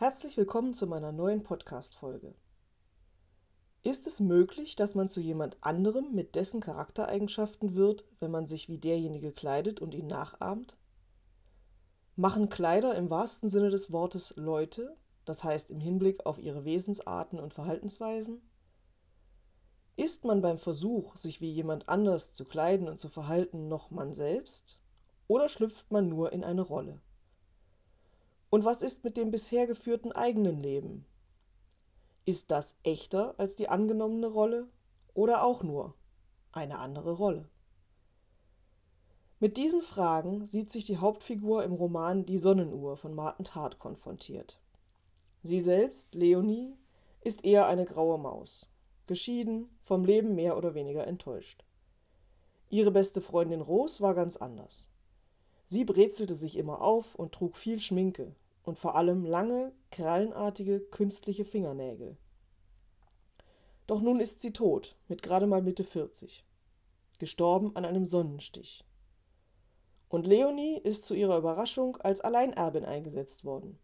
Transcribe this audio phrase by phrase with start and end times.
[0.00, 2.34] Herzlich willkommen zu meiner neuen Podcast-Folge.
[3.82, 8.70] Ist es möglich, dass man zu jemand anderem mit dessen Charaktereigenschaften wird, wenn man sich
[8.70, 10.78] wie derjenige kleidet und ihn nachahmt?
[12.16, 14.96] Machen Kleider im wahrsten Sinne des Wortes Leute,
[15.26, 18.40] das heißt im Hinblick auf ihre Wesensarten und Verhaltensweisen?
[19.96, 24.14] Ist man beim Versuch, sich wie jemand anders zu kleiden und zu verhalten, noch man
[24.14, 24.80] selbst?
[25.26, 27.02] Oder schlüpft man nur in eine Rolle?
[28.50, 31.06] Und was ist mit dem bisher geführten eigenen Leben?
[32.24, 34.68] Ist das echter als die angenommene Rolle
[35.14, 35.94] oder auch nur
[36.52, 37.48] eine andere Rolle?
[39.38, 44.60] Mit diesen Fragen sieht sich die Hauptfigur im Roman Die Sonnenuhr von Martin Tart konfrontiert.
[45.42, 46.76] Sie selbst, Leonie,
[47.22, 48.70] ist eher eine graue Maus,
[49.06, 51.64] geschieden, vom Leben mehr oder weniger enttäuscht.
[52.68, 54.89] Ihre beste Freundin Ros war ganz anders.
[55.72, 58.34] Sie brezelte sich immer auf und trug viel Schminke
[58.64, 62.16] und vor allem lange, krallenartige, künstliche Fingernägel.
[63.86, 66.44] Doch nun ist sie tot, mit gerade mal Mitte 40.
[67.20, 68.84] Gestorben an einem Sonnenstich.
[70.08, 73.78] Und Leonie ist zu ihrer Überraschung als Alleinerbin eingesetzt worden.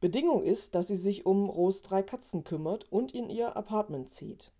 [0.00, 4.52] Bedingung ist, dass sie sich um Ros drei Katzen kümmert und in ihr Apartment zieht.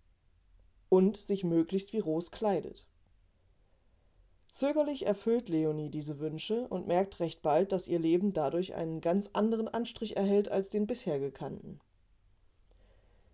[0.88, 2.86] Und sich möglichst wie Ros kleidet.
[4.58, 9.30] Zögerlich erfüllt Leonie diese Wünsche und merkt recht bald, dass ihr Leben dadurch einen ganz
[9.32, 11.78] anderen Anstrich erhält als den bisher gekannten.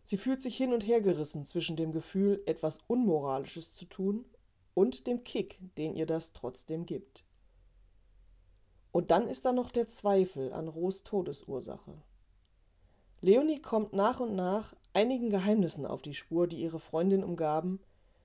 [0.03, 4.27] Sie fühlt sich hin und her gerissen zwischen dem Gefühl, etwas Unmoralisches zu tun,
[4.75, 7.25] und dem Kick, den ihr das trotzdem gibt.
[8.93, 12.03] Und dann ist da noch der Zweifel an Ros Todesursache.
[13.23, 17.81] Leonie kommt nach und nach einigen Geheimnissen auf die Spur, die ihre Freundin umgaben,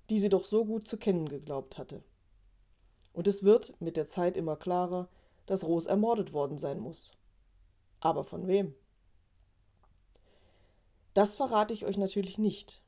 [0.10, 2.04] die sie doch so gut zu kennen geglaubt hatte.
[3.14, 5.10] Und es wird mit der Zeit immer klarer,
[5.46, 7.12] dass Ros ermordet worden sein muss.
[8.00, 8.76] Aber von wem?
[11.14, 12.82] Das verrate ich euch natürlich nicht.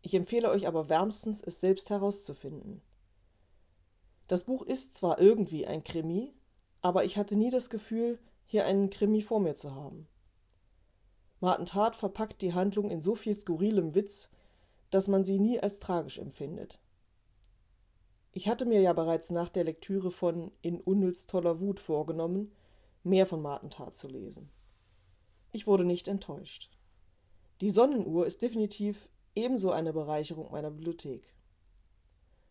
[0.00, 2.80] Ich empfehle euch aber wärmstens, es selbst herauszufinden.
[4.28, 6.34] Das Buch ist zwar irgendwie ein Krimi,
[6.80, 10.06] aber ich hatte nie das Gefühl, hier einen Krimi vor mir zu haben.
[11.40, 14.30] Martin Tart verpackt die Handlung in so viel skurrilem Witz,
[14.90, 16.78] dass man sie nie als tragisch empfindet.
[18.32, 22.52] Ich hatte mir ja bereits nach der Lektüre von In unnütz toller Wut vorgenommen,
[23.02, 24.50] mehr von Martin Tart zu lesen.
[25.50, 26.70] Ich wurde nicht enttäuscht.
[27.60, 31.34] Die Sonnenuhr ist definitiv ebenso eine Bereicherung meiner Bibliothek.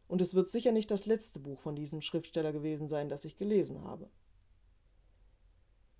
[0.07, 3.38] Und es wird sicher nicht das letzte Buch von diesem Schriftsteller gewesen sein, das ich
[3.38, 4.09] gelesen habe.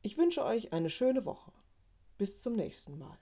[0.02, 1.52] Ich wünsche euch eine schöne Woche.
[2.18, 3.18] Bis zum nächsten Mal.